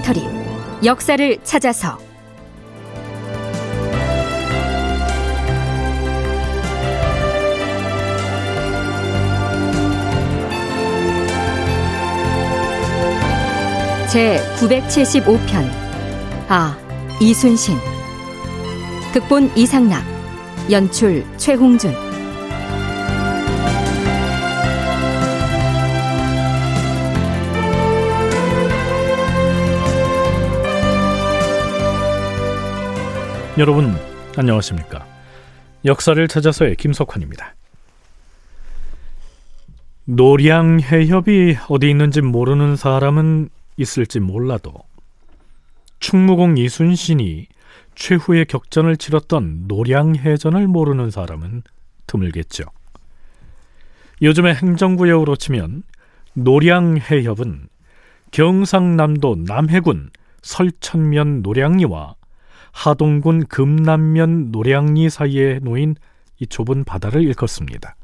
다큐멘터리 0.00 0.22
역사를 0.84 1.38
찾아서. 1.44 1.98
제 14.10 14.38
975편 14.56 15.70
아 16.48 16.76
이순신. 17.20 17.76
극본 19.12 19.52
이상락 19.56 20.04
연출 20.70 21.24
최홍준 21.36 22.09
여러분 33.60 33.94
안녕하십니까? 34.38 35.06
역사를 35.84 36.26
찾아서의 36.26 36.76
김석환입니다. 36.76 37.54
노량 40.06 40.80
해협이 40.80 41.58
어디 41.68 41.90
있는지 41.90 42.22
모르는 42.22 42.76
사람은 42.76 43.50
있을지 43.76 44.18
몰라도 44.18 44.72
충무공 45.98 46.56
이순신이 46.56 47.48
최후의 47.96 48.46
격전을 48.46 48.96
치렀던 48.96 49.64
노량해전을 49.68 50.66
모르는 50.66 51.10
사람은 51.10 51.62
드물겠죠. 52.06 52.64
요즘의 54.22 54.54
행정구역으로 54.54 55.36
치면 55.36 55.82
노량해협은 56.32 57.68
경상남도 58.30 59.44
남해군 59.46 60.08
설천면 60.40 61.42
노량리와 61.42 62.14
하동군 62.72 63.46
금남면 63.46 64.50
노량리 64.50 65.10
사이에 65.10 65.60
놓인 65.62 65.96
이 66.38 66.46
좁은 66.46 66.84
바다를 66.84 67.22
일컫습니다. 67.22 67.96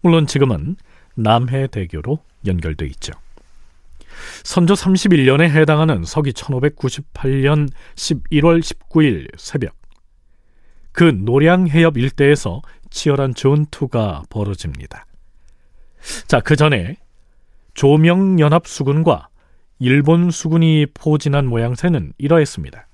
물론 0.00 0.26
지금은 0.26 0.76
남해대교로 1.14 2.18
연결돼 2.46 2.86
있죠. 2.86 3.12
선조 4.44 4.74
31년에 4.74 5.50
해당하는 5.50 6.04
서기 6.04 6.32
1598년 6.32 7.68
11월 7.94 8.60
19일 8.60 9.28
새벽 9.36 9.74
그 10.92 11.04
노량해협 11.04 11.98
일대에서 11.98 12.62
치열한 12.90 13.34
전투가 13.34 14.22
벌어집니다. 14.30 15.04
자, 16.26 16.40
그 16.40 16.56
전에 16.56 16.96
조명연합 17.74 18.66
수군과 18.66 19.28
일본 19.78 20.30
수군이 20.30 20.86
포진한 20.94 21.46
모양새는 21.46 22.14
이러했습니다. 22.16 22.86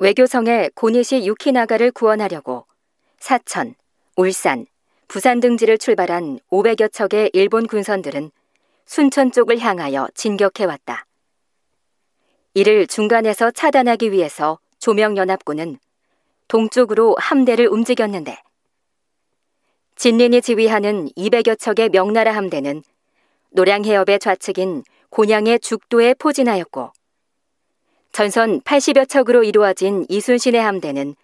외교성에 0.00 0.70
고니시 0.74 1.24
유키나가를 1.24 1.92
구원하려고 1.92 2.66
사천, 3.20 3.76
울산, 4.16 4.66
부산 5.06 5.38
등지를 5.38 5.78
출발한 5.78 6.40
500여 6.50 6.92
척의 6.92 7.30
일본 7.32 7.68
군선들은 7.68 8.32
순천 8.86 9.30
쪽을 9.30 9.60
향하여 9.60 10.08
진격해왔다. 10.14 11.06
이를 12.54 12.88
중간에서 12.88 13.52
차단하기 13.52 14.10
위해서 14.10 14.58
조명연합군은 14.80 15.78
동쪽으로 16.48 17.14
함대를 17.18 17.68
움직였는데 17.68 18.42
진린이 19.94 20.42
지휘하는 20.42 21.08
200여 21.16 21.56
척의 21.58 21.90
명나라 21.90 22.34
함대는 22.34 22.82
노량해협의 23.50 24.18
좌측인 24.18 24.82
곤양의 25.10 25.60
죽도에 25.60 26.14
포진하였고 26.14 26.90
전선 28.14 28.60
80여 28.60 29.08
척으로 29.08 29.42
이루어진 29.42 30.06
이순신의 30.08 30.62
함대는 30.62 31.16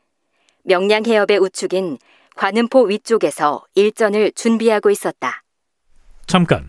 명량 0.65 1.07
해협의 1.07 1.39
우측인 1.39 1.99
관음포 2.35 2.87
위쪽에서 2.87 3.63
일전을 3.77 4.33
준비하고 4.33 4.91
있었다. 4.91 5.45
잠깐. 6.27 6.69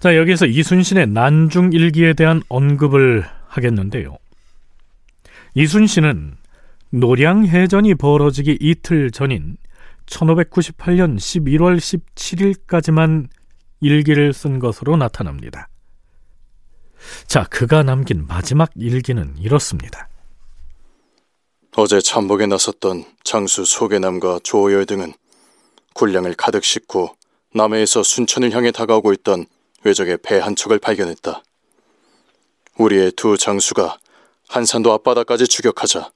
자, 0.00 0.16
여기서 0.16 0.46
이순신의 0.46 1.08
난중 1.08 1.74
일기에 1.74 2.14
대한 2.14 2.40
언급을 2.48 3.26
하겠는데요. 3.46 4.16
이순신은 5.52 6.38
노량 6.88 7.46
해전이 7.46 7.96
벌어지기 7.96 8.56
이틀 8.58 9.10
전인 9.10 9.58
1598년 10.06 11.16
11월 11.18 11.76
17일까지만 11.76 13.26
일기를 13.82 14.32
쓴 14.32 14.58
것으로 14.58 14.96
나타납니다. 14.96 15.68
자, 17.26 17.44
그가 17.44 17.82
남긴 17.82 18.26
마지막 18.26 18.70
일기는 18.76 19.36
이렇습니다. 19.38 20.08
어제 21.76 22.00
참복에 22.00 22.46
나섰던 22.46 23.04
장수 23.24 23.64
소계남과 23.64 24.40
조열 24.44 24.86
등은 24.86 25.12
군량을 25.94 26.34
가득 26.34 26.64
싣고 26.64 27.16
남해에서 27.54 28.02
순천을 28.02 28.52
향해 28.52 28.70
다가오고 28.70 29.12
있던 29.14 29.46
외적의 29.84 30.18
배 30.18 30.38
한 30.38 30.56
척을 30.56 30.78
발견했다. 30.78 31.42
우리의 32.78 33.12
두 33.12 33.36
장수가 33.36 33.98
한산도 34.48 34.92
앞바다까지 34.92 35.46
추격하자 35.46 36.10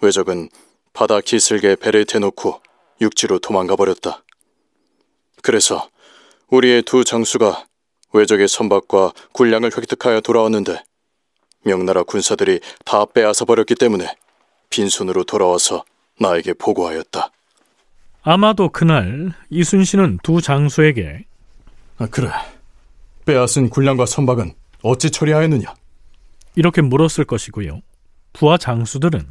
외적은 0.00 0.48
바다 0.92 1.20
기슭에 1.20 1.76
배를 1.76 2.04
대놓고 2.04 2.60
육지로 3.00 3.38
도망가 3.38 3.76
버렸다. 3.76 4.24
그래서 5.42 5.88
우리의 6.48 6.82
두 6.82 7.04
장수가 7.04 7.66
외적의 8.12 8.48
선박과 8.48 9.12
군량을 9.32 9.70
획득하여 9.76 10.20
돌아왔는데 10.20 10.82
명나라 11.64 12.02
군사들이 12.02 12.60
다 12.84 13.04
빼앗아 13.04 13.44
버렸기 13.44 13.74
때문에 13.74 14.14
빈손으로 14.70 15.24
돌아와서 15.24 15.84
나에게 16.18 16.54
보고하였다. 16.54 17.30
아마도 18.22 18.68
그날 18.68 19.32
이순신은 19.50 20.18
두 20.22 20.40
장수에게 20.40 21.24
아, 21.98 22.06
그래. 22.06 22.30
빼앗은 23.26 23.68
군량과 23.70 24.06
선박은 24.06 24.54
어찌 24.82 25.10
처리하였느냐? 25.10 25.74
이렇게 26.56 26.82
물었을 26.82 27.24
것이고요. 27.24 27.80
부하 28.32 28.56
장수들은 28.56 29.30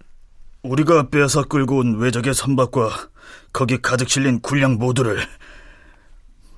우리가 0.63 1.09
빼앗아 1.09 1.43
끌고 1.43 1.77
온 1.77 1.99
외적의 1.99 2.33
선박과 2.33 2.91
거기 3.53 3.81
가득 3.81 4.09
실린 4.09 4.39
군량 4.41 4.75
모두를 4.77 5.19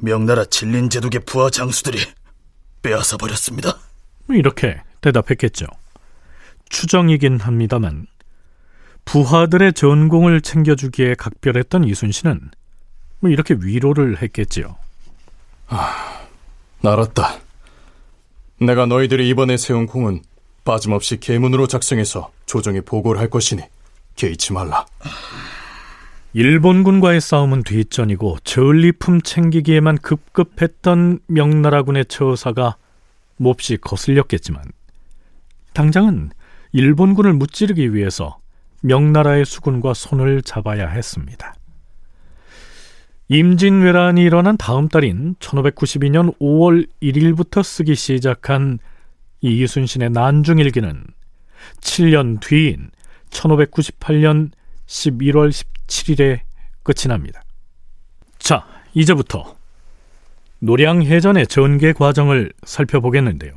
명나라 0.02 0.46
진린 0.46 0.90
제독의 0.90 1.22
부하 1.26 1.50
장수들이 1.50 2.00
빼앗아 2.82 3.18
버렸습니다. 3.18 3.78
이렇게 4.30 4.82
대답했겠죠. 5.02 5.66
추정이긴 6.70 7.40
합니다만 7.40 8.08
부하들의 9.06 9.74
전공을 9.74 10.42
챙겨주기에 10.42 11.16
각별했던 11.16 11.84
이순신은 11.84 12.52
뭐 13.20 13.30
이렇게 13.30 13.56
위로를 13.60 14.22
했겠지요. 14.22 14.78
아, 15.68 16.28
알았다. 16.84 17.40
내가 18.60 18.86
너희들이 18.86 19.28
이번에 19.30 19.58
세운 19.58 19.86
공은 19.86 20.22
빠짐없이 20.64 21.20
계문으로 21.20 21.68
작성해서 21.68 22.32
조정에 22.46 22.82
보고를 22.82 23.20
할 23.20 23.30
것이니 23.30 23.64
개의치 24.16 24.54
말라. 24.54 24.86
일본군과의 26.34 27.20
싸움은 27.20 27.64
뒷전이고 27.64 28.38
전리품 28.46 29.22
챙기기에만 29.22 29.98
급급했던 29.98 31.20
명나라군의 31.28 32.06
처사가 32.06 32.78
몹시 33.36 33.76
거슬렸겠지만 33.76 34.64
당장은 35.74 36.32
일본군을 36.72 37.34
무찌르기 37.34 37.94
위해서 37.94 38.40
명나라의 38.82 39.46
수군과 39.46 39.94
손을 39.94 40.42
잡아야 40.42 40.88
했습니다. 40.88 41.54
임진왜란이 43.28 44.24
일어난 44.24 44.56
다음 44.58 44.88
달인 44.88 45.36
1592년 45.36 46.38
5월 46.40 46.88
1일부터 47.02 47.62
쓰기 47.64 47.96
시작한 47.96 48.80
이 49.42 49.62
이순신의 49.62 50.12
난중일기는 50.12 51.06
7년 51.82 52.40
뒤인 52.40 52.92
1598년 53.30 54.52
11월 54.88 55.52
7일에 55.92 56.40
끝이 56.84 57.08
납니다. 57.08 57.44
자, 58.40 58.66
이제부터 58.94 59.56
노량해전의 60.60 61.48
전개 61.48 61.92
과정을 61.92 62.54
살펴보겠는데요. 62.64 63.54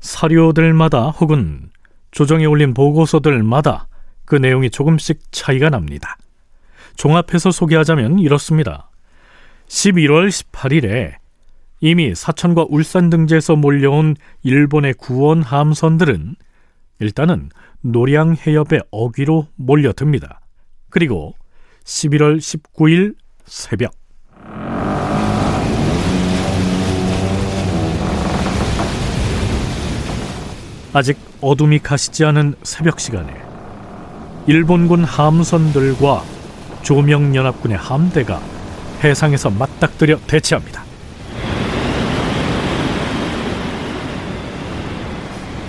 사료들마다 0.00 1.10
혹은 1.10 1.70
조정에 2.10 2.44
올린 2.44 2.74
보고서들마다 2.74 3.86
그 4.24 4.36
내용이 4.36 4.70
조금씩 4.70 5.20
차이가 5.32 5.70
납니다. 5.70 6.16
종합해서 6.96 7.50
소개하자면 7.50 8.18
이렇습니다. 8.18 8.90
11월 9.68 10.28
18일에 10.28 11.14
이미 11.80 12.14
사천과 12.14 12.66
울산 12.68 13.08
등지에서 13.08 13.56
몰려온 13.56 14.16
일본의 14.42 14.94
구원 14.94 15.42
함선들은 15.42 16.36
일단은 16.98 17.50
노량 17.80 18.34
해협의 18.34 18.82
어귀로 18.90 19.48
몰려듭니다. 19.56 20.39
그리고 20.90 21.34
11월 21.84 22.38
19일 22.38 23.14
새벽 23.46 23.92
아직 30.92 31.18
어둠이 31.40 31.78
가시지 31.78 32.24
않은 32.24 32.54
새벽 32.62 32.98
시간에 33.00 33.32
일본군 34.46 35.04
함선들과 35.04 36.24
조명연합군의 36.82 37.76
함대가 37.76 38.40
해상에서 39.04 39.50
맞닥뜨려 39.50 40.18
대치합니다. 40.26 40.84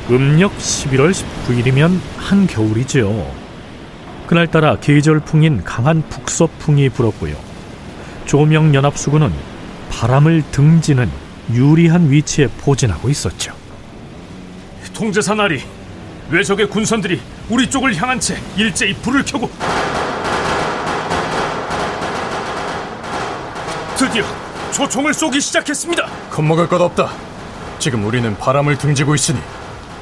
음력 0.10 0.52
11월 0.58 1.12
19일이면 1.12 2.00
한겨울이지요. 2.18 3.41
그날따라 4.32 4.78
계절풍인 4.78 5.66
강한 5.66 6.02
북서풍이 6.08 6.88
불었고요. 6.88 7.36
조명연합수군은 8.28 9.30
바람을 9.90 10.42
등지는 10.52 11.12
유리한 11.52 12.10
위치에 12.10 12.48
포진하고 12.48 13.10
있었죠. 13.10 13.54
통제사 14.94 15.36
나리, 15.36 15.62
외적의 16.30 16.70
군선들이 16.70 17.20
우리 17.50 17.70
쪽을 17.70 17.94
향한 17.98 18.22
채 18.22 18.38
일제히 18.56 18.94
불을 18.94 19.26
켜고 19.26 19.52
드디어 23.98 24.24
조총을 24.72 25.14
쏘기 25.14 25.42
시작했습니다. 25.42 26.08
겁먹을 26.30 26.70
것 26.70 26.80
없다. 26.80 27.12
지금 27.80 28.06
우리는 28.06 28.38
바람을 28.38 28.78
등지고 28.78 29.14
있으니 29.14 29.42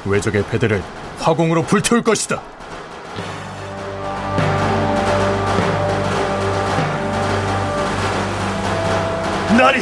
외적의 0.04 0.44
배들을 0.46 0.80
화공으로 1.18 1.64
불태울 1.64 2.02
것이다. 2.02 2.59
나리, 9.60 9.78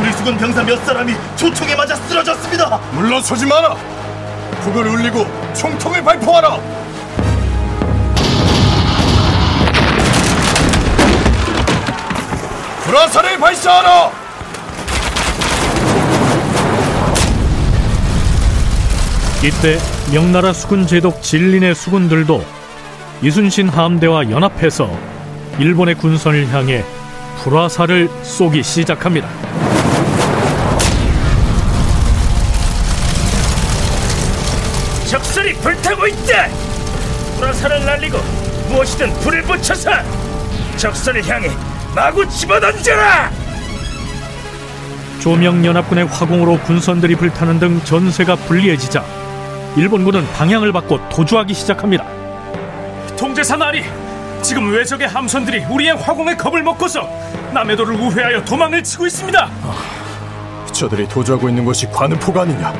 우리 0.00 0.12
수군 0.12 0.38
병사 0.38 0.62
몇 0.62 0.76
사람이 0.84 1.14
조총에 1.34 1.74
맞아 1.74 1.96
쓰러졌습니다. 1.96 2.78
물러서지 2.92 3.44
마라. 3.44 3.74
북을 4.62 4.86
울리고 4.86 5.26
총통을 5.52 6.00
발포하라. 6.04 6.60
불화살을 12.84 13.38
발사하라. 13.38 14.12
이때 19.42 19.78
명나라 20.12 20.52
수군 20.52 20.86
제독 20.86 21.20
진린의 21.20 21.74
수군들도 21.74 22.44
이순신 23.22 23.70
함대와 23.70 24.30
연합해서 24.30 24.88
일본의 25.58 25.96
군선을 25.96 26.54
향해 26.54 26.84
불화살을 27.38 28.08
쏘기 28.22 28.62
시작합니다. 28.62 29.28
적설이 35.06 35.54
불타고 35.54 36.06
있다. 36.06 36.48
불화살을 37.36 37.84
날리고 37.84 38.18
무엇이든 38.68 39.12
불을 39.20 39.42
붙여서 39.42 39.90
적선을 40.76 41.26
향해 41.28 41.50
마구 41.94 42.28
집어던져라. 42.28 43.30
조명연합군의 45.20 46.06
화공으로 46.06 46.58
군선들이 46.60 47.16
불타는 47.16 47.58
등 47.58 47.80
전세가 47.84 48.36
불리해지자 48.36 49.02
일본군은 49.76 50.30
방향을 50.32 50.72
바꿔 50.72 51.00
도주하기 51.08 51.54
시작합니다. 51.54 52.04
통제사 53.16 53.56
나리, 53.56 53.84
지금 54.44 54.70
외적의 54.70 55.08
함선들이 55.08 55.64
우리의 55.64 55.96
화공에 55.96 56.36
겁을 56.36 56.62
먹고서 56.62 57.08
남해도를 57.54 57.94
우회하여 57.94 58.44
도망을 58.44 58.84
치고 58.84 59.06
있습니다. 59.06 59.50
저들이 60.70 61.08
도주하고 61.08 61.48
있는 61.48 61.64
곳이 61.64 61.86
관음포가 61.86 62.42
아니냐? 62.42 62.72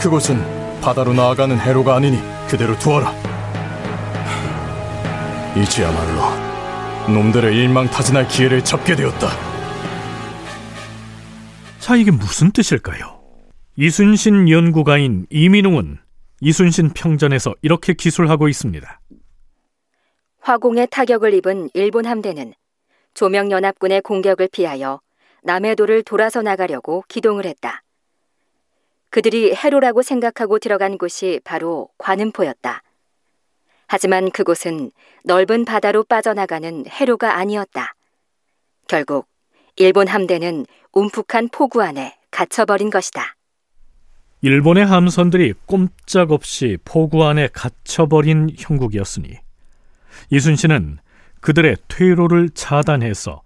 그곳은 0.00 0.80
바다로 0.80 1.12
나아가는 1.12 1.56
해로가 1.60 1.94
아니니 1.94 2.18
그대로 2.48 2.76
두어라. 2.76 3.12
이지야말로 5.56 7.12
놈들의 7.12 7.54
일망타진할 7.56 8.26
기회를 8.26 8.64
잡게 8.64 8.96
되었다. 8.96 9.28
자, 11.78 11.94
이게 11.94 12.10
무슨 12.10 12.50
뜻일까요? 12.50 13.20
이순신 13.76 14.48
연구가인 14.48 15.26
이민웅은 15.30 15.98
이순신 16.40 16.90
평전에서 16.94 17.54
이렇게 17.62 17.94
기술하고 17.94 18.48
있습니다. 18.48 19.00
화공의 20.44 20.88
타격을 20.90 21.32
입은 21.32 21.70
일본 21.72 22.04
함대는 22.04 22.52
조명연합군의 23.14 24.02
공격을 24.02 24.48
피하여 24.52 25.00
남해도를 25.42 26.02
돌아서 26.02 26.42
나가려고 26.42 27.02
기동을 27.08 27.46
했다. 27.46 27.82
그들이 29.08 29.54
해로라고 29.54 30.02
생각하고 30.02 30.58
들어간 30.58 30.98
곳이 30.98 31.40
바로 31.44 31.88
관음포였다. 31.96 32.82
하지만 33.86 34.30
그곳은 34.30 34.90
넓은 35.22 35.64
바다로 35.64 36.04
빠져나가는 36.04 36.84
해로가 36.88 37.38
아니었다. 37.38 37.94
결국 38.86 39.26
일본 39.76 40.08
함대는 40.08 40.66
움푹한 40.92 41.48
포구 41.52 41.80
안에 41.80 42.18
갇혀버린 42.30 42.90
것이다. 42.90 43.34
일본의 44.42 44.84
함선들이 44.84 45.54
꼼짝없이 45.64 46.76
포구 46.84 47.24
안에 47.24 47.48
갇혀버린 47.54 48.50
형국이었으니 48.58 49.43
이순신은 50.30 50.98
그들의 51.40 51.76
퇴로를 51.88 52.50
차단해서 52.50 53.42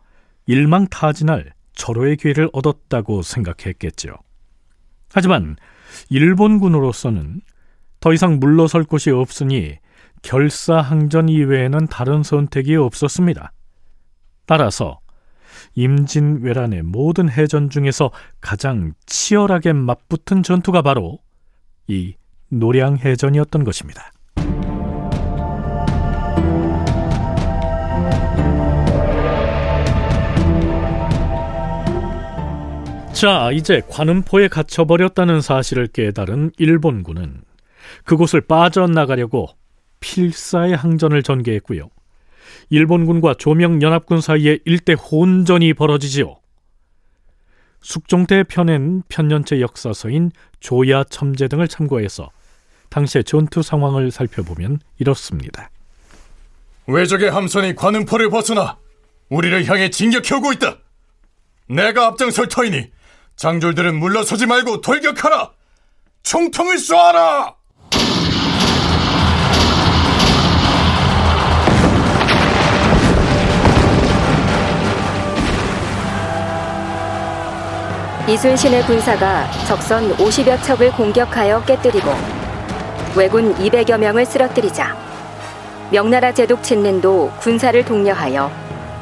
일망타진할 0.47 1.53
절호의 1.75 2.17
기회를 2.17 2.49
얻었다고 2.53 3.23
생각했겠죠. 3.23 4.17
하지만 5.13 5.57
일본군으로서는 6.11 7.41
더 8.01 8.13
이상 8.13 8.39
물러설 8.39 8.85
곳이 8.85 9.11
없으니 9.11 9.79
결사항전 10.23 11.29
이외에는 11.29 11.87
다른 11.87 12.23
선택이 12.23 12.77
없었습니다. 12.77 13.53
따라서 14.47 15.01
임진왜란의 15.75 16.83
모든 16.83 17.31
해전 17.31 17.71
중에서 17.71 18.11
가장 18.41 18.93
치열하게 19.07 19.73
맞붙은 19.73 20.43
전투가 20.43 20.83
바로 20.83 21.19
이 21.87 22.15
노량해전이었던 22.51 23.65
것입니다. 23.65 24.11
자, 33.19 33.51
이제 33.51 33.83
관음포에 33.89 34.47
갇혀버렸다는 34.47 35.41
사실을 35.41 35.89
깨달은 35.89 36.53
일본군은 36.57 37.43
그곳을 38.05 38.41
빠져나가려고 38.41 39.49
필사의 39.99 40.77
항전을 40.77 41.25
전개했고요. 41.25 41.91
일본군과 42.71 43.35
조명연합군 43.35 44.21
사이에 44.21 44.61
일대 44.65 44.93
혼전이 44.93 45.75
벌어지지요. 45.75 46.37
숙종대 47.81 48.45
편엔 48.45 49.03
편년체 49.09 49.61
역사서인 49.63 50.31
조야 50.61 51.03
첨제 51.03 51.49
등을 51.49 51.67
참고해서 51.67 52.31
당시의 52.89 53.25
전투 53.25 53.63
상황을 53.63 54.13
살펴보면 54.13 54.79
이렇습니다. 55.01 55.71
외적의 56.87 57.33
함선이 57.33 57.75
관음포를 57.75 58.31
벗어나 58.31 58.79
우리를 59.29 59.65
향해 59.67 59.91
진격해 59.91 60.37
오고 60.37 60.53
있다. 60.53 60.79
내가 61.69 62.07
앞장설 62.07 62.47
터이니 62.47 62.97
장졸들은 63.39 64.01
물러서지 64.01 64.47
말고 64.47 64.81
돌격하라. 64.81 65.51
총통을 66.25 66.77
쏘아라. 66.77 67.55
이순신의 78.29 78.83
군사가 78.83 79.49
적선 79.67 80.15
50여 80.17 80.61
척을 80.65 80.93
공격하여 80.93 81.65
깨뜨리고 81.65 82.11
왜군 83.17 83.55
200여 83.55 83.99
명을 83.99 84.27
쓰러뜨리자 84.27 84.95
명나라 85.91 86.35
제독 86.35 86.63
친린도 86.63 87.33
군사를 87.39 87.83
독려하여 87.85 88.51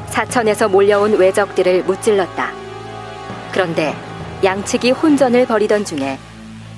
사천에서 0.05 0.69
몰려온 0.69 1.17
왜적들을 1.17 1.83
무찔렀다. 1.83 2.51
그런데 3.51 3.93
양측이 4.43 4.91
혼전을 4.91 5.47
벌이던 5.47 5.83
중에 5.85 6.19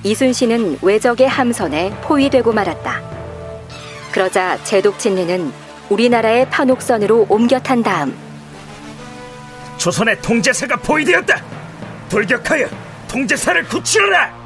이순신은 0.03 0.79
왜적의 0.81 1.27
함선에 1.27 1.91
포위되고 2.01 2.53
말았다. 2.53 3.01
그러자 4.13 4.57
제독 4.63 4.97
친리는 4.97 5.51
우리나라의 5.89 6.49
판옥선으로 6.49 7.27
옮겨 7.29 7.59
탄 7.59 7.83
다음 7.83 8.15
조선의 9.77 10.21
통제사가 10.21 10.77
포위되었다. 10.77 11.41
돌격하여 12.09 12.67
통제사를 13.07 13.63
구출하라. 13.65 14.39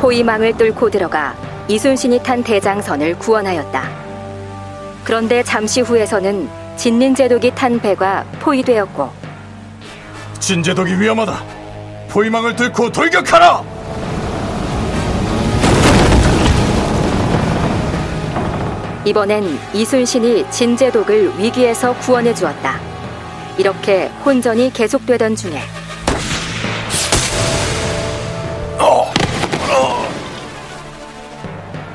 포위망을 0.00 0.56
뚫고 0.56 0.90
들어가 0.90 1.34
이순신이 1.68 2.22
탄 2.22 2.44
대장선을 2.44 3.18
구원하였다. 3.18 3.88
그런데 5.04 5.42
잠시 5.42 5.80
후에서는 5.80 6.65
진린제독이 6.76 7.52
탄 7.54 7.80
배가 7.80 8.24
포위되었고 8.40 9.10
진제독이 10.38 11.00
위험하다. 11.00 11.42
포위망을 12.08 12.54
뚫고 12.54 12.92
돌격하라. 12.92 13.64
이번엔 19.04 19.58
이순신이 19.72 20.50
진제독을 20.50 21.38
위기에서 21.38 21.94
구원해 21.98 22.34
주었다. 22.34 22.78
이렇게 23.56 24.06
혼전이 24.24 24.72
계속되던 24.72 25.36
중에 25.36 25.62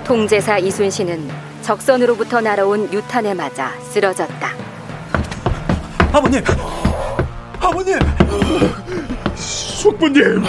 통제사 0.04 0.58
이순신은 0.58 1.30
적선으로부터 1.62 2.42
날아온 2.42 2.92
유탄에 2.92 3.34
맞아 3.34 3.72
쓰러졌다. 3.82 4.61
아버님! 6.14 6.44
아버님! 7.60 8.00
숙부님 9.36 10.44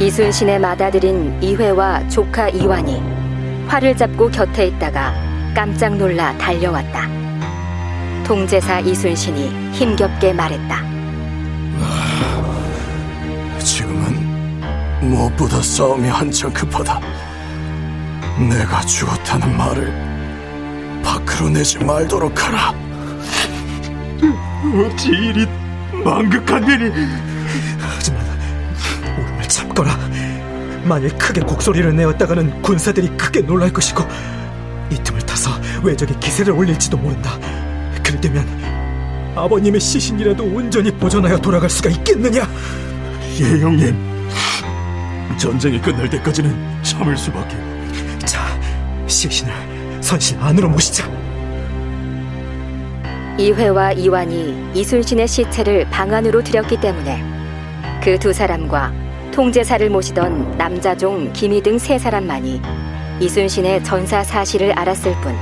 이순신의 0.00 0.58
맏아들인 0.60 1.42
이회와 1.42 2.06
조카 2.08 2.48
이완이 2.48 3.02
활을 3.68 3.96
잡고 3.96 4.30
곁에 4.30 4.66
있다가 4.66 5.14
깜짝 5.54 5.96
놀라 5.96 6.36
달려왔다. 6.36 7.08
통제사 8.24 8.80
이순신이 8.80 9.72
힘겹게 9.72 10.32
말했다. 10.32 10.82
지금은 13.58 14.60
무엇보다 15.00 15.62
싸움이 15.62 16.08
한창 16.08 16.52
급하다. 16.52 17.00
내가 18.50 18.80
죽었다는 18.82 19.56
말을 19.56 20.13
밖으로 21.04 21.50
내지 21.50 21.78
말도록 21.78 22.42
하라. 22.42 22.74
어찌 24.86 25.08
이리 25.10 25.46
망극한 26.02 26.64
일이 26.64 26.90
하지만 27.78 28.24
울음을 29.18 29.42
참거라. 29.46 29.96
만일 30.84 31.16
크게 31.16 31.42
곡소리를 31.42 31.94
내었다가는 31.94 32.62
군사들이 32.62 33.08
크게 33.16 33.42
놀랄 33.42 33.72
것이고 33.72 34.04
이 34.90 34.96
틈을 34.96 35.20
타서 35.22 35.50
외적의 35.82 36.18
기세를 36.18 36.52
올릴지도 36.54 36.96
모른다. 36.96 37.38
그럴 38.02 38.20
때면 38.20 38.46
아버님의 39.36 39.80
시신이라도 39.80 40.44
온전히 40.44 40.90
보존하여 40.90 41.38
돌아갈 41.38 41.68
수가 41.68 41.90
있겠느냐? 41.90 42.48
예 43.40 43.60
형님 43.60 44.14
전쟁이 45.36 45.80
끝날 45.80 46.08
때까지는 46.08 46.82
참을 46.82 47.16
수밖에 47.16 47.56
자, 48.24 48.40
시신을 49.06 49.52
선실 50.04 50.38
안으로 50.38 50.68
모시자. 50.68 51.10
이회와 53.38 53.92
이완이 53.92 54.72
이순신의 54.74 55.26
시체를 55.26 55.88
방 55.90 56.12
안으로 56.12 56.42
들였기 56.44 56.78
때문에 56.80 57.22
그 58.02 58.18
두 58.18 58.32
사람과 58.32 58.92
통제사를 59.32 59.88
모시던 59.90 60.56
남자종 60.58 61.32
김희 61.32 61.62
등 61.62 61.78
세 61.78 61.98
사람만이 61.98 62.60
이순신의 63.20 63.82
전사 63.82 64.22
사실을 64.22 64.72
알았을 64.72 65.14
뿐 65.22 65.34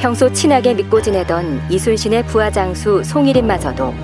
평소 0.00 0.30
친하게 0.32 0.74
믿고 0.74 1.00
지내던 1.00 1.62
이순신의 1.70 2.26
부하 2.26 2.50
장수 2.50 3.02
송일인마저도 3.02 3.94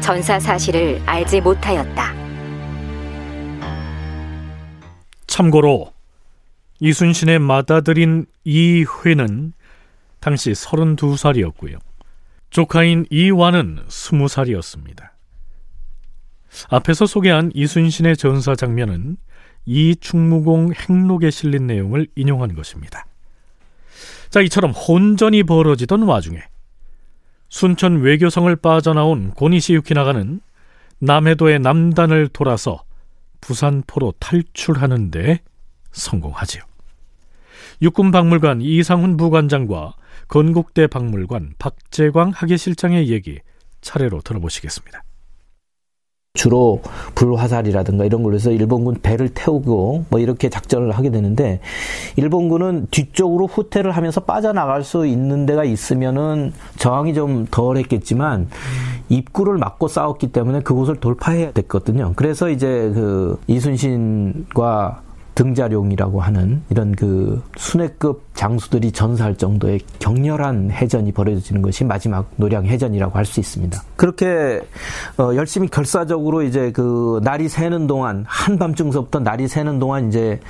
전사 0.00 0.38
사실을 0.38 1.02
알지 1.04 1.40
못하였다. 1.40 2.14
참고로 5.26 5.91
이순신의 6.82 7.38
맏아들인 7.38 8.26
이회는 8.42 9.52
당시 10.18 10.50
32살이었고요. 10.50 11.78
조카인 12.50 13.06
이완은 13.08 13.86
20살이었습니다. 13.86 15.10
앞에서 16.70 17.06
소개한 17.06 17.52
이순신의 17.54 18.16
전사 18.16 18.56
장면은 18.56 19.16
이충무공 19.64 20.72
행록에 20.72 21.30
실린 21.30 21.68
내용을 21.68 22.08
인용한 22.16 22.56
것입니다. 22.56 23.06
자, 24.28 24.40
이처럼 24.40 24.72
혼전이 24.72 25.44
벌어지던 25.44 26.02
와중에 26.02 26.42
순천 27.48 28.00
외교성을 28.00 28.56
빠져나온 28.56 29.30
고니시 29.30 29.74
유키나가는 29.74 30.40
남해도의 30.98 31.60
남단을 31.60 32.26
돌아서 32.26 32.82
부산포로 33.40 34.14
탈출하는데 34.18 35.38
성공하지요. 35.92 36.71
육군박물관 37.80 38.60
이상훈 38.62 39.16
부관장과 39.16 39.94
건국대 40.28 40.86
박물관 40.86 41.54
박재광 41.58 42.32
학예실장의 42.34 43.08
얘기 43.08 43.38
차례로 43.80 44.22
들어보시겠습니다. 44.22 45.02
주로 46.34 46.80
불화살이라든가 47.14 48.06
이런 48.06 48.22
걸로 48.22 48.36
해서 48.36 48.50
일본군 48.50 49.00
배를 49.02 49.28
태우고 49.34 50.06
뭐 50.08 50.18
이렇게 50.18 50.48
작전을 50.48 50.92
하게 50.92 51.10
되는데 51.10 51.60
일본군은 52.16 52.86
뒤쪽으로 52.90 53.46
후퇴를 53.46 53.90
하면서 53.90 54.22
빠져나갈 54.22 54.82
수 54.82 55.06
있는 55.06 55.44
데가 55.44 55.64
있으면은 55.64 56.54
저항이 56.78 57.12
좀 57.12 57.46
덜 57.50 57.76
했겠지만 57.76 58.48
입구를 59.10 59.58
막고 59.58 59.88
싸웠기 59.88 60.32
때문에 60.32 60.60
그곳을 60.60 60.96
돌파해야 60.96 61.52
됐거든요. 61.52 62.14
그래서 62.16 62.48
이제 62.48 62.90
그 62.94 63.38
이순신과 63.46 65.02
등자룡이라고 65.34 66.20
하는 66.20 66.62
이런 66.70 66.92
그 66.92 67.42
순회급 67.56 68.22
장수들이 68.34 68.92
전사할 68.92 69.36
정도의 69.36 69.80
격렬한 69.98 70.70
해전이 70.70 71.12
벌어지는 71.12 71.62
것이 71.62 71.84
마지막 71.84 72.30
노량 72.36 72.66
해전이라고 72.66 73.16
할 73.16 73.22
수 73.24 73.40
있습니다. 73.40 73.82
그렇게 73.96 74.60
어 75.16 75.34
열심히 75.34 75.68
결사적으로 75.68 76.42
이제 76.42 76.70
그 76.72 77.20
날이 77.22 77.48
새는 77.48 77.86
동안 77.86 78.24
한밤중서부터 78.26 79.20
날이 79.20 79.48
새는 79.48 79.78
동안 79.78 80.08
이제 80.08 80.40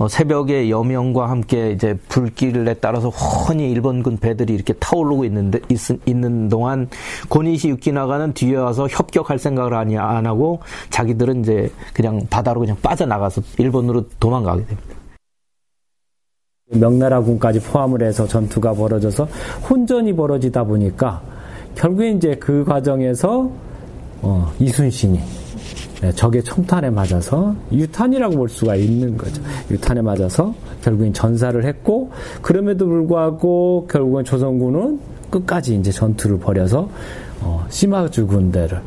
어 0.00 0.08
새벽에 0.08 0.70
여명과 0.70 1.28
함께 1.28 1.72
이제 1.72 1.94
불길에 2.08 2.72
따라서 2.80 3.10
훤히 3.10 3.70
일본군 3.70 4.16
배들이 4.16 4.54
이렇게 4.54 4.72
타오르고 4.72 5.26
있는데 5.26 5.60
있, 5.68 5.78
있는 6.06 6.48
동안 6.48 6.88
고니시 7.28 7.68
유키나가는 7.68 8.32
뒤에 8.32 8.56
와서 8.56 8.88
협격할 8.88 9.38
생각을 9.38 9.74
아니 9.74 9.98
안 9.98 10.26
하고 10.26 10.60
자기들은 10.88 11.40
이제 11.40 11.70
그냥 11.92 12.22
바다로 12.30 12.60
그냥 12.60 12.78
빠져나가서 12.80 13.42
일본으로 13.58 14.08
도망가게 14.18 14.64
됩니다. 14.64 14.94
명나라군까지 16.72 17.60
포함을 17.60 18.02
해서 18.02 18.26
전투가 18.26 18.72
벌어져서 18.72 19.28
혼전이 19.68 20.16
벌어지다 20.16 20.64
보니까 20.64 21.20
결국에 21.74 22.12
이제 22.12 22.36
그 22.36 22.64
과정에서 22.64 23.50
어, 24.22 24.50
이순신이 24.60 25.18
네, 25.18 25.24
적의 26.14 26.42
총탄에 26.42 26.90
맞아서 26.90 27.54
유탄이라고 27.72 28.36
볼 28.36 28.48
수가 28.48 28.74
있는 28.76 29.16
거죠. 29.16 29.42
유탄에 29.70 30.00
맞아서 30.00 30.54
결국엔 30.82 31.12
전사를 31.12 31.62
했고 31.64 32.10
그럼에도 32.40 32.86
불구하고 32.86 33.86
결국엔 33.90 34.24
조선군은 34.24 34.98
끝까지 35.30 35.76
이제 35.76 35.90
전투를 35.90 36.38
벌여서 36.38 36.88
어, 37.42 37.66
시마주 37.68 38.26
군대를 38.26 38.80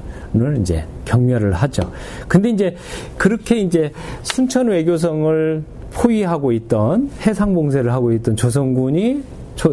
이제 0.59 0.85
경멸을 1.05 1.53
하죠. 1.53 1.91
근데 2.27 2.49
이제 2.49 2.75
그렇게 3.17 3.57
이제 3.57 3.91
순천 4.23 4.67
외교성을 4.67 5.63
포위하고 5.91 6.51
있던 6.53 7.11
해상 7.21 7.53
봉쇄를 7.53 7.91
하고 7.91 8.11
있던 8.13 8.35
조선군이 8.35 9.23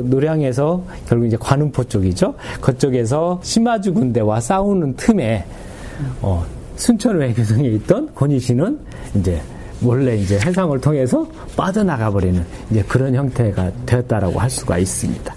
노량에서 0.05 0.83
결국 1.09 1.27
이제 1.27 1.37
관음포 1.39 1.85
쪽이죠. 1.85 2.35
그쪽에서 2.61 3.41
시마주 3.43 3.95
군대와 3.95 4.41
싸우는 4.41 4.97
틈에 4.97 5.47
어, 6.21 6.45
순천 6.81 7.19
외교성에 7.19 7.69
있던 7.69 8.15
권희 8.15 8.41
씨는 8.41 8.81
이제 9.15 9.41
원래 9.83 10.17
이제 10.17 10.37
해상을 10.37 10.81
통해서 10.81 11.31
빠져나가 11.55 12.11
버리는 12.11 12.43
이제 12.71 12.83
그런 12.83 13.15
형태가 13.15 13.85
되었다라고 13.85 14.41
할 14.41 14.49
수가 14.49 14.79
있습니다. 14.79 15.37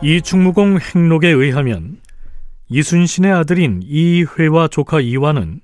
이충무공 0.00 0.78
행록에 0.78 1.30
의하면 1.30 1.96
이순신의 2.68 3.32
아들인 3.32 3.80
이회와 3.84 4.68
조카 4.68 5.00
이완은 5.00 5.60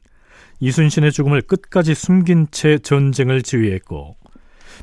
이순신의 0.59 1.12
죽음을 1.12 1.42
끝까지 1.42 1.94
숨긴 1.94 2.49
채 2.50 2.78
전쟁을 2.78 3.42
지휘했고 3.42 4.16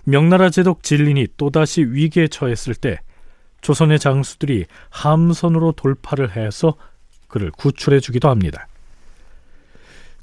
명나라 0.03 0.49
제독 0.49 0.83
진린이 0.83 1.27
또다시 1.37 1.83
위기에 1.83 2.27
처했을 2.27 2.75
때 2.75 2.99
조선의 3.61 3.99
장수들이 3.99 4.65
함선으로 4.89 5.73
돌파를 5.73 6.35
해서 6.35 6.75
그를 7.27 7.51
구출해 7.51 7.99
주기도 7.99 8.29
합니다. 8.29 8.67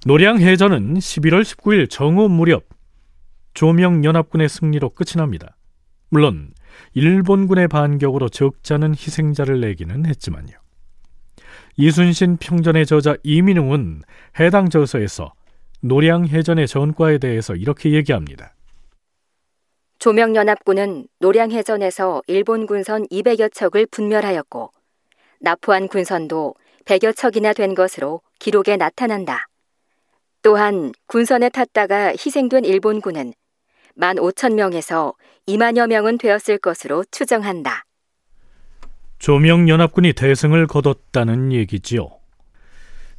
노량해전은 0.06 0.94
11월 0.94 1.42
19일 1.42 1.90
정오 1.90 2.28
무렵 2.28 2.64
조명연합군의 3.54 4.48
승리로 4.48 4.90
끝이 4.90 5.12
납니다. 5.16 5.56
물론 6.10 6.52
일본군의 6.94 7.68
반격으로 7.68 8.28
적잖은 8.28 8.92
희생자를 8.92 9.60
내기는 9.60 10.06
했지만요. 10.06 10.52
이순신 11.76 12.38
평전의 12.38 12.86
저자 12.86 13.16
이민웅은 13.22 14.02
해당 14.40 14.68
저서에서 14.68 15.32
노량해전의 15.80 16.66
전과에 16.66 17.18
대해서 17.18 17.54
이렇게 17.54 17.92
얘기합니다. 17.92 18.54
조명연합군은 19.98 21.08
노량해전에서 21.18 22.22
일본 22.28 22.66
군선 22.66 23.06
200여 23.08 23.52
척을 23.52 23.86
분멸하였고 23.86 24.70
납포한 25.40 25.88
군선도 25.88 26.54
100여 26.84 27.16
척이나 27.16 27.52
된 27.52 27.74
것으로 27.74 28.20
기록에 28.38 28.76
나타난다. 28.76 29.48
또한 30.42 30.92
군선에 31.06 31.48
탔다가 31.48 32.10
희생된 32.10 32.64
일본군은 32.64 33.32
1만 33.96 34.18
5천 34.18 34.54
명에서 34.54 35.14
2만여 35.48 35.88
명은 35.88 36.18
되었을 36.18 36.58
것으로 36.58 37.04
추정한다. 37.10 37.84
조명연합군이 39.18 40.12
대승을 40.12 40.68
거뒀다는 40.68 41.52
얘기지요. 41.52 42.08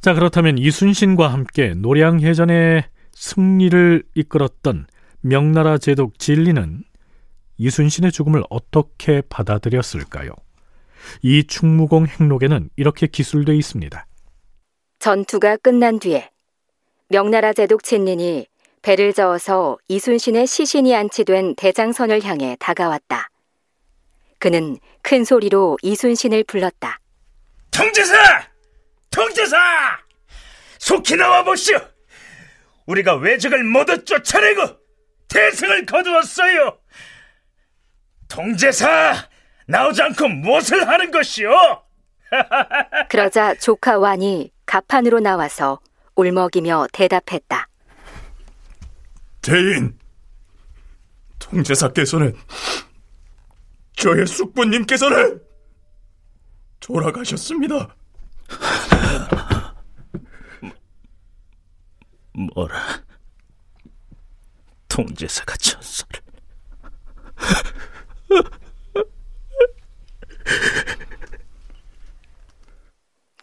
자, 0.00 0.14
그렇다면 0.14 0.56
이순신과 0.56 1.28
함께 1.28 1.74
노량해전의 1.74 2.84
승리를 3.12 4.02
이끌었던 4.14 4.86
명나라 5.22 5.76
제독 5.76 6.18
진리는 6.18 6.82
이순신의 7.58 8.10
죽음을 8.12 8.42
어떻게 8.48 9.20
받아들였을까요? 9.28 10.30
이 11.22 11.46
충무공 11.46 12.06
행록에는 12.06 12.70
이렇게 12.76 13.06
기술되어 13.06 13.54
있습니다. 13.54 14.06
전투가 14.98 15.56
끝난 15.58 15.98
뒤에 15.98 16.30
명나라 17.08 17.52
제독 17.52 17.82
진린이 17.82 18.46
배를 18.82 19.12
저어서 19.12 19.76
이순신의 19.88 20.46
시신이 20.46 20.94
안치된 20.94 21.56
대장선을 21.56 22.24
향해 22.24 22.56
다가왔다. 22.58 23.28
그는 24.38 24.78
큰 25.02 25.24
소리로 25.24 25.76
이순신을 25.82 26.44
불렀다. 26.44 26.98
통제사! 27.70 28.14
통제사! 29.10 29.58
속히 30.78 31.16
나와 31.16 31.44
보시오! 31.44 31.78
우리가 32.86 33.16
외적을 33.16 33.64
모두 33.64 34.02
쫓아내고 34.02 34.79
대승을 35.30 35.86
거두었어요! 35.86 36.78
통제사! 38.28 39.28
나오지 39.66 40.02
않고 40.02 40.28
무엇을 40.28 40.86
하는 40.86 41.10
것이오? 41.10 41.52
그러자 43.08 43.54
조카 43.54 43.98
완이 43.98 44.52
가판으로 44.66 45.20
나와서 45.20 45.80
울먹이며 46.16 46.88
대답했다. 46.92 47.68
대인, 49.42 49.98
통제사께서는 51.38 52.36
저의 53.96 54.26
숙부님께서는 54.26 55.40
돌아가셨습니다. 56.80 57.94
뭐라? 62.32 63.09
통제사가 65.00 65.56
전설을... 65.56 66.20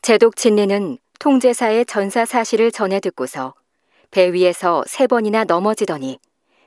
제독 0.03 0.35
진리는 0.35 0.99
통제사의 1.19 1.85
전사 1.87 2.25
사실을 2.25 2.71
전해 2.71 2.99
듣고서 2.99 3.55
배 4.11 4.31
위에서 4.31 4.83
세 4.87 5.07
번이나 5.07 5.43
넘어지더니 5.45 6.19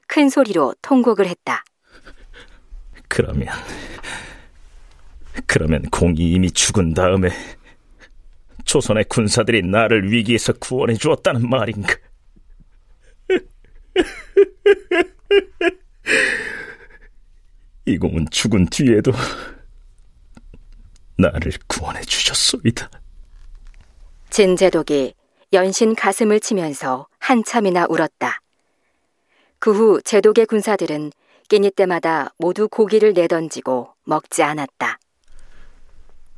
큰 0.09 0.29
소리로 0.29 0.75
통곡을 0.83 1.27
했다. 1.27 1.65
그러면 3.09 3.49
그러면 5.47 5.83
공이 5.91 6.33
이미 6.33 6.51
죽은 6.51 6.95
다음에 6.95 7.31
조선의 8.65 9.05
군사들이 9.05 9.63
나를 9.63 10.11
위기에서 10.11 10.53
구원해 10.55 10.95
주었다는 10.95 11.49
말인가? 11.49 11.95
이 17.87 17.99
공은 17.99 18.27
죽은 18.31 18.67
뒤에도 18.67 19.13
나를 21.19 21.53
구원해 21.67 22.01
주셨소이다. 22.03 22.91
진제독이 24.31 25.15
연신 25.53 25.95
가슴을 25.95 26.41
치면서 26.41 27.07
한참이나 27.19 27.87
울었다. 27.89 28.41
그 29.59 29.73
후 29.73 30.01
제독의 30.03 30.47
군사들은 30.47 31.11
끼니 31.49 31.71
때마다 31.73 32.33
모두 32.39 32.69
고기를 32.69 33.13
내던지고 33.13 33.93
먹지 34.05 34.43
않았다. 34.43 34.99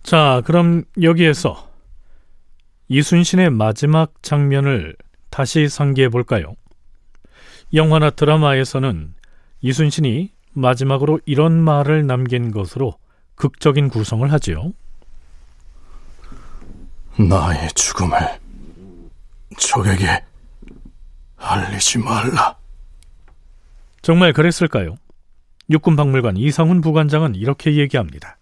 자, 0.03 0.43
그럼 0.45 0.85
여기에서 1.01 1.71
이순신의 2.89 3.51
마지막 3.51 4.13
장면을 4.23 4.97
다시 5.31 5.69
상기해 5.69 6.09
볼까요? 6.09 6.55
영화나 7.75 8.11
드라마에서는 8.11 9.15
이순신이 9.63 10.33
마지막으로 10.53 11.21
이런 11.25 11.63
말을 11.63 12.07
남긴 12.07 12.51
것으로 12.51 12.99
극적인 13.37 13.89
구성을 13.89 14.31
하지요. 14.31 14.73
나의 17.19 17.69
죽음을 17.75 18.19
적에게 19.59 20.25
알리지 21.37 21.99
말라. 21.99 22.57
정말 24.03 24.33
그랬을까요? 24.33 24.97
육군박물관 25.71 26.37
이상훈 26.37 26.81
부관장은 26.81 27.35
이렇게 27.35 27.77
얘기합니다. 27.77 28.37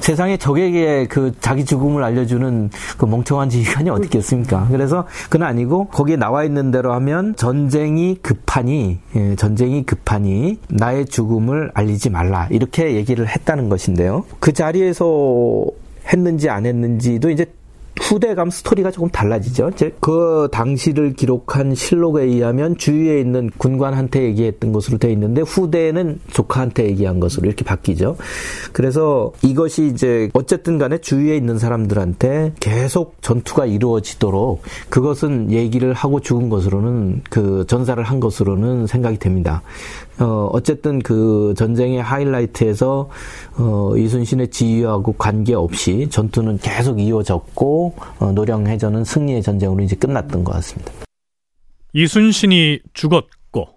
세상에 0.00 0.36
적에게 0.36 1.06
그 1.06 1.32
자기 1.40 1.64
죽음을 1.64 2.02
알려주는 2.02 2.70
그 2.96 3.04
멍청한 3.06 3.48
지휘관이 3.50 3.90
어디 3.90 4.04
있겠습니까? 4.04 4.68
그래서 4.70 5.06
그건 5.24 5.48
아니고 5.48 5.86
거기에 5.88 6.16
나와 6.16 6.44
있는 6.44 6.70
대로 6.70 6.92
하면 6.94 7.34
전쟁이 7.36 8.16
급하니 8.16 8.98
예, 9.16 9.36
전쟁이 9.36 9.84
급하니 9.84 10.58
나의 10.68 11.06
죽음을 11.06 11.70
알리지 11.74 12.10
말라 12.10 12.48
이렇게 12.50 12.94
얘기를 12.94 13.26
했다는 13.28 13.68
것인데요. 13.68 14.24
그 14.40 14.52
자리에서 14.52 15.64
했는지 16.12 16.48
안 16.48 16.66
했는지도 16.66 17.30
이제 17.30 17.46
후대감 18.06 18.50
스토리가 18.50 18.92
조금 18.92 19.08
달라지죠. 19.10 19.72
그 19.98 20.48
당시를 20.52 21.14
기록한 21.14 21.74
실록에 21.74 22.22
의하면 22.22 22.76
주위에 22.76 23.18
있는 23.18 23.50
군관한테 23.58 24.22
얘기했던 24.22 24.70
것으로 24.72 24.98
되어 24.98 25.10
있는데 25.10 25.40
후대는 25.40 26.20
조카한테 26.30 26.84
얘기한 26.84 27.18
것으로 27.18 27.46
이렇게 27.46 27.64
바뀌죠. 27.64 28.16
그래서 28.72 29.32
이것이 29.42 29.88
이제 29.88 30.30
어쨌든 30.34 30.78
간에 30.78 30.98
주위에 30.98 31.36
있는 31.36 31.58
사람들한테 31.58 32.52
계속 32.60 33.20
전투가 33.22 33.66
이루어지도록 33.66 34.62
그것은 34.88 35.50
얘기를 35.50 35.92
하고 35.92 36.20
죽은 36.20 36.48
것으로는 36.48 37.22
그 37.28 37.64
전사를 37.66 38.00
한 38.04 38.20
것으로는 38.20 38.86
생각이 38.86 39.18
됩니다. 39.18 39.62
어, 40.18 40.48
어쨌든 40.52 41.00
그 41.00 41.52
전쟁의 41.58 42.02
하이라이트에서 42.02 43.08
어, 43.58 43.92
이순신의 43.96 44.48
지휘하고 44.48 45.12
관계없이 45.12 46.08
전투는 46.10 46.58
계속 46.62 47.00
이어졌고 47.00 47.95
어, 47.95 47.95
노량해전은 48.20 49.04
승리의 49.04 49.42
전쟁으로 49.42 49.82
이제 49.82 49.96
끝났던 49.96 50.44
것 50.44 50.52
같습니다. 50.52 50.92
이순신이 51.92 52.80
죽었고 52.92 53.68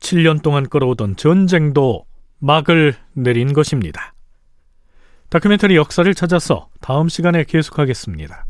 7년 0.00 0.42
동안 0.42 0.68
끌어오던 0.68 1.16
전쟁도 1.16 2.04
막을 2.38 2.94
내린 3.14 3.52
것입니다. 3.52 4.14
다큐멘터리 5.28 5.76
역사를 5.76 6.12
찾아서 6.14 6.68
다음 6.80 7.08
시간에 7.08 7.44
계속하겠습니다. 7.44 8.44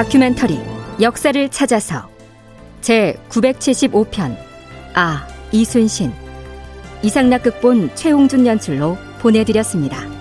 다큐멘터리 0.00 0.58
역사를 1.02 1.48
찾아서 1.50 2.08
제 2.80 3.22
975편 3.28 4.34
아 4.94 5.28
이순신 5.52 6.10
이상락 7.02 7.42
극본 7.42 7.94
최홍준 7.94 8.46
연출로 8.46 8.96
보내드렸습니다. 9.18 10.19